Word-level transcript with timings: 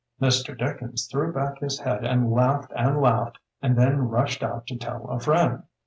Mr. 0.19 0.57
Dickens 0.57 1.05
threw 1.05 1.31
back 1.31 1.59
his 1.59 1.77
head 1.77 2.03
and 2.03 2.31
laughed 2.31 2.71
and 2.75 2.99
laughed 2.99 3.37
and 3.61 3.77
then 3.77 4.09
rushed 4.09 4.41
out 4.41 4.65
to 4.65 4.75
tell 4.75 5.07
a 5.07 5.19
friend. 5.19 5.61